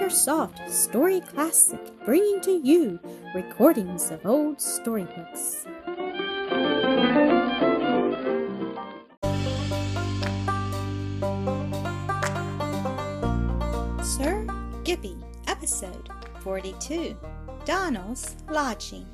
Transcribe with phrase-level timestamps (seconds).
[0.00, 2.98] AcreSoft Story Classic, bringing to you
[3.34, 5.66] recordings of old storybooks.
[14.02, 14.46] Sir
[14.84, 16.08] Gibbie, Episode
[16.40, 17.14] 42
[17.66, 19.06] Donal's Lodging.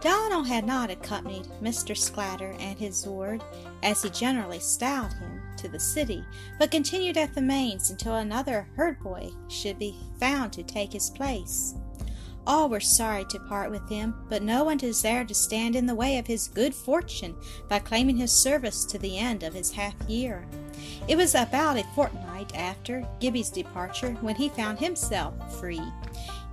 [0.00, 1.96] Donal had not accompanied Mr.
[1.96, 3.44] Sclater and his ward,
[3.82, 6.24] as he generally styled him, to the city,
[6.58, 11.10] but continued at the Mains until another herd boy should be found to take his
[11.10, 11.74] place.
[12.46, 15.94] All were sorry to part with him, but no one desired to stand in the
[15.94, 17.36] way of his good fortune
[17.68, 20.46] by claiming his service to the end of his half year.
[21.06, 25.82] It was about a fortnight after Gibbie's departure when he found himself free.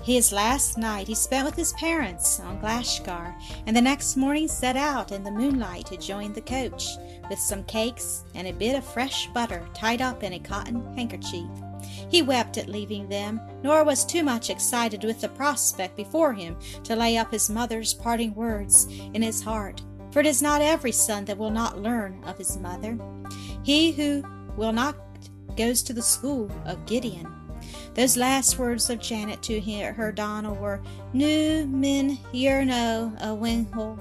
[0.04, 4.78] His last night he spent with his parents on Glashgar, and the next morning set
[4.78, 6.88] out in the moonlight to join the coach,
[7.30, 11.50] with some cakes and a bit of fresh butter tied up in a cotton handkerchief.
[12.09, 16.58] He wept at leaving them, nor was too much excited with the prospect before him
[16.84, 19.81] to lay up his mother's parting words in his heart,
[20.12, 22.98] for it is not every son that will not learn of his mother.
[23.64, 24.23] He who
[24.56, 24.95] will not
[25.58, 27.28] goes to the school of Gideon.
[27.94, 30.82] Those last words of Janet to her Donal were
[31.14, 34.00] Nu min yerno a wingle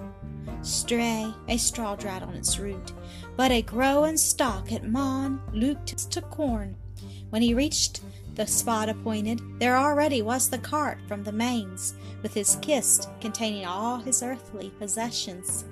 [0.62, 2.92] stray, a straw dried on its root,
[3.36, 6.76] but a growing stalk at Mon looked to corn.
[7.30, 8.00] When he reached
[8.34, 13.64] the spot appointed, there already was the cart from the mains, with his kist containing
[13.64, 15.64] all his earthly possessions.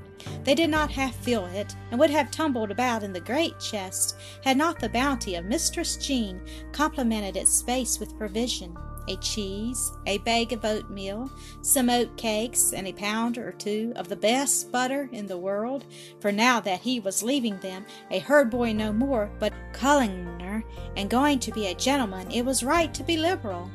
[0.45, 4.17] They did not half fill it, and would have tumbled about in the great chest,
[4.43, 6.41] had not the bounty of Mistress Jean
[6.73, 8.77] complemented its space with provision
[9.09, 11.31] a cheese, a bag of oatmeal,
[11.63, 15.85] some oat cakes, and a pound or two of the best butter in the world,
[16.21, 20.63] for now that he was leaving them, a herd boy no more, but collegianer,
[20.97, 23.71] and going to be a gentleman, it was right to be liberal.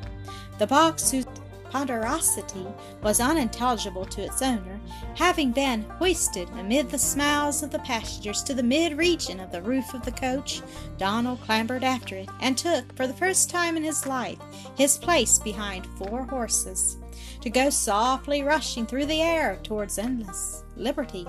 [0.58, 1.26] The box whose
[1.70, 2.72] ponderosity
[3.02, 4.80] was unintelligible to its owner,
[5.14, 9.62] having been hoisted amid the smiles of the passengers to the mid region of the
[9.62, 10.62] roof of the coach,
[10.98, 14.38] Donal clambered after it, and took, for the first time in his life,
[14.76, 16.98] his place behind four horses,
[17.40, 21.26] to go softly rushing through the air towards endless liberty.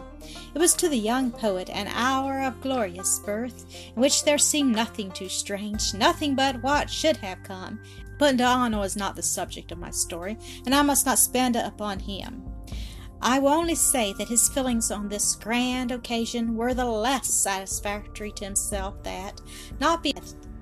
[0.53, 4.75] It was to the young poet an hour of glorious birth, in which there seemed
[4.75, 7.79] nothing too strange, nothing but what should have come,
[8.17, 11.65] but Donal is not the subject of my story, and I must not spend it
[11.65, 12.43] upon him.
[13.23, 18.31] I will only say that his feelings on this grand occasion were the less satisfactory
[18.31, 19.39] to himself that,
[19.79, 20.15] not being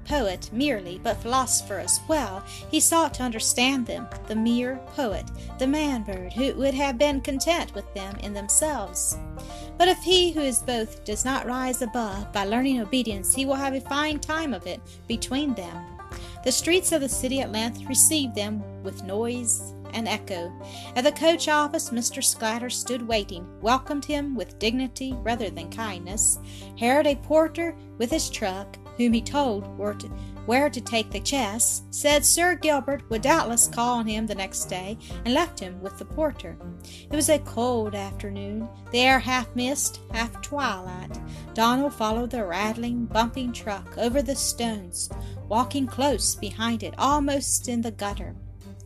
[0.10, 5.26] poet merely, but philosopher as well, he sought to understand them, the mere poet,
[5.60, 9.18] the man bird, who would have been content with them in themselves.
[9.78, 13.56] But if he who is both does not rise above by learning obedience, he will
[13.56, 15.86] have a fine time of it between them.
[16.44, 20.52] The streets of the city at length received them with noise and echo.
[20.96, 22.24] At the coach office, Mr.
[22.24, 26.40] Sclater stood waiting, welcomed him with dignity rather than kindness,
[26.80, 30.08] hired a porter with his truck, whom he told were to,
[30.46, 34.66] where to take the chess, said Sir Gilbert would doubtless call on him the next
[34.66, 36.58] day, and left him with the porter.
[37.10, 41.18] It was a cold afternoon, the air half mist, half twilight.
[41.54, 45.10] Donal followed the rattling, bumping truck over the stones,
[45.48, 48.36] walking close behind it, almost in the gutter.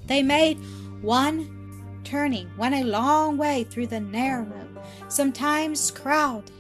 [0.06, 0.60] They made
[1.02, 4.68] one turning, went a long way through the narrow,
[5.08, 6.52] sometimes crowded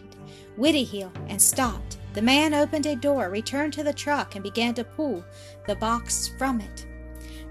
[0.57, 1.97] Widdiehill, and stopped.
[2.13, 5.23] The man opened a door, returned to the truck, and began to pull
[5.67, 6.85] the box from it.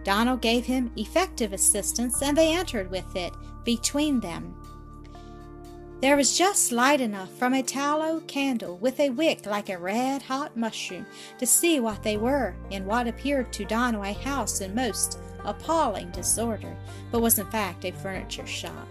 [0.04, 3.32] Donal gave him effective assistance, and they entered with it
[3.64, 4.54] between them.
[6.00, 10.22] There was just light enough from a tallow candle with a wick like a red
[10.22, 11.06] hot mushroom
[11.38, 16.10] to see what they were in what appeared to Donal a house in most appalling
[16.10, 16.76] disorder,
[17.12, 18.88] but was in fact a furniture shop.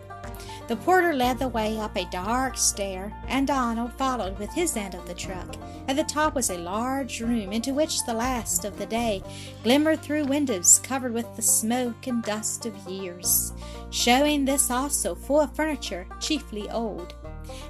[0.68, 4.96] The porter led the way up a dark stair, and Donal followed with his end
[4.96, 5.56] of the truck.
[5.88, 9.22] At the top was a large room into which the last of the day
[9.64, 13.54] glimmered through windows covered with the smoke and dust of years,
[13.90, 17.16] showing this also full of furniture, chiefly old.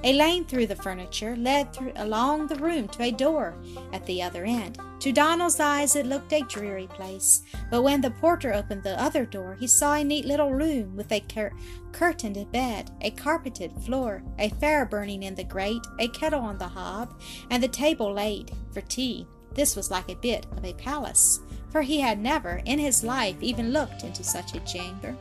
[0.04, 3.54] A lane through the furniture led through along the room to a door
[3.94, 4.80] at the other end.
[5.02, 9.26] To Donal's eyes it looked a dreary place, but when the porter opened the other
[9.26, 11.54] door, he saw a neat little room with a cur-
[11.92, 16.68] curtained bed, a carpeted floor, a fire burning in the grate, a kettle on the
[16.68, 17.20] hob,
[17.52, 19.28] and the table laid for tea.
[19.54, 23.36] This was like a bit of a palace, for he had never in his life
[23.42, 25.16] even looked into such a chamber.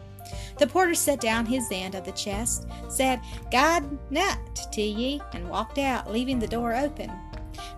[0.61, 4.39] The porter set down his end of the chest, said, God nut
[4.73, 7.11] to ye, and walked out, leaving the door open.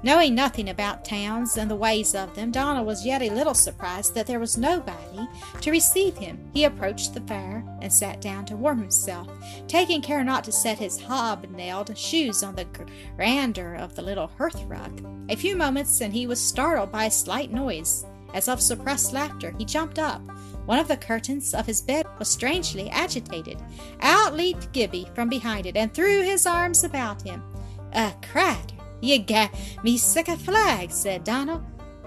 [0.02, 4.17] Knowing nothing about towns and the ways of them, Donal was yet a little surprised
[4.17, 5.29] that there was nobody
[5.61, 6.50] to receive him.
[6.52, 9.28] He approached the fire and sat down to warm himself,
[9.69, 12.67] taking care not to set his hobnailed shoes on the
[13.14, 15.06] grandeur of the little hearth rug.
[15.28, 18.05] A few moments, and he was startled by a slight noise,
[18.35, 19.55] as of suppressed laughter.
[19.56, 20.20] He jumped up.
[20.67, 23.61] One of the curtains of his bed was strangely agitated.
[24.00, 27.43] Out leaped Gibbie from behind it and threw his arms about him.
[27.93, 28.76] A crater!
[29.00, 31.62] Ye got me sick of flags, said Donal.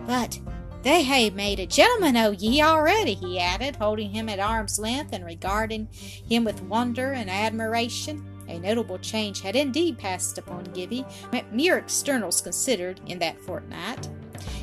[0.08, 0.40] But
[0.84, 5.12] they hae made a gentleman o' ye already, he added, holding him at arm's length
[5.14, 8.26] and regarding him with wonder and admiration.
[8.48, 11.06] A notable change had indeed passed upon Gibbie,
[11.52, 14.08] mere externals considered, in that fortnight.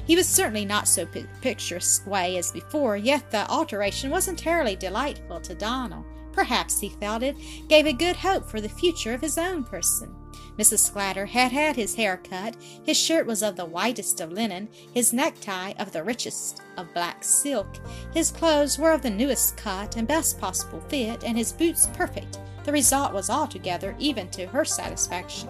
[0.07, 1.07] He was certainly not so
[1.41, 6.05] picturesque way as before, yet the alteration was entirely delightful to Donal.
[6.33, 7.37] Perhaps, he felt it,
[7.69, 10.15] gave a good hope for the future of his own person.
[10.59, 10.81] Mrs.
[10.81, 15.13] Sclater had had his hair cut, his shirt was of the whitest of linen, his
[15.13, 17.69] necktie of the richest of black silk,
[18.13, 22.39] his clothes were of the newest cut and best possible fit, and his boots perfect.
[22.65, 25.49] The result was altogether even to her satisfaction.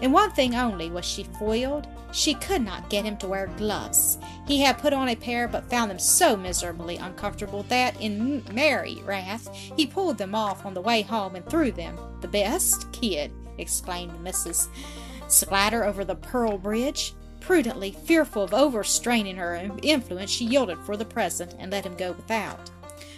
[0.00, 1.86] In one thing only was she foiled.
[2.12, 4.18] She could not get him to wear gloves.
[4.46, 9.02] He had put on a pair, but found them so miserably uncomfortable that, in merry
[9.04, 11.98] wrath, he pulled them off on the way home and threw them.
[12.20, 13.32] The best kid!
[13.58, 14.68] exclaimed Mrs.
[15.28, 17.14] Sclater over the Pearl Bridge.
[17.40, 22.12] Prudently, fearful of overstraining her influence, she yielded for the present and let him go
[22.12, 22.70] without.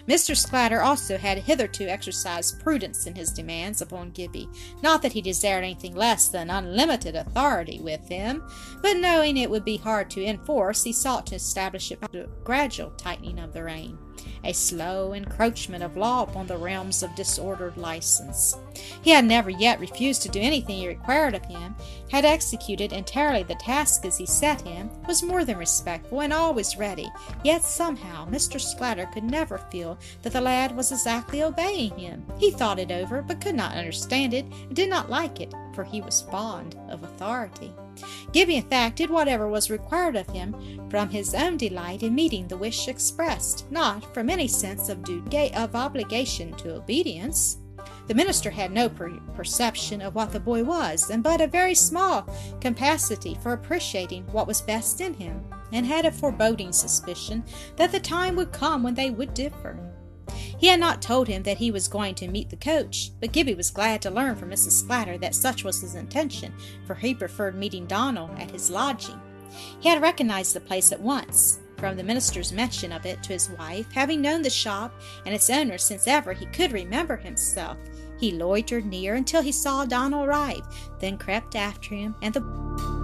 [0.09, 0.37] Mr.
[0.37, 4.49] Sclater also had hitherto exercised prudence in his demands upon Gibbie.
[4.83, 8.43] Not that he desired anything less than unlimited authority with him,
[8.83, 12.27] but knowing it would be hard to enforce, he sought to establish it by a
[12.45, 13.99] gradual tightening of the rein
[14.45, 18.57] a slow encroachment of law upon the realms of disordered license.
[19.03, 21.75] He had never yet refused to do anything he required of him,
[22.11, 26.77] had executed entirely the task as he set him, was more than respectful, and always
[26.77, 27.11] ready,
[27.45, 28.61] yet somehow Mr.
[28.61, 32.25] Sclater could never feel that the lad was exactly obeying him.
[32.39, 35.85] He thought it over, but could not understand it, and did not like it, for
[35.85, 37.73] he was fond of authority.
[38.33, 42.49] Gibbie, in fact, did whatever was required of him from his own delight in meeting
[42.49, 47.59] the wish expressed, not from any sense of duty of obligation to obedience.
[48.07, 51.75] The minister had no per- perception of what the boy was, and but a very
[51.75, 52.23] small
[52.61, 57.45] capacity for appreciating what was best in him, and had a foreboding suspicion
[57.77, 59.79] that the time would come when they would differ.
[60.67, 63.55] He had not told him that he was going to meet the coach, but Gibbie
[63.55, 64.73] was glad to learn from Mrs.
[64.73, 66.53] Sclater that such was his intention,
[66.89, 69.21] for he preferred meeting Donal at his lodging.
[69.79, 73.49] He had recognized the place at once, from the minister's mention of it to his
[73.51, 74.93] wife, having known the shop
[75.25, 77.79] and its owner since ever he could remember himself.
[78.19, 80.67] He loitered near until he saw Donal arrive,
[80.99, 82.96] then crept after him, and the